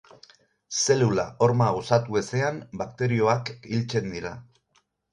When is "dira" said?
4.19-4.37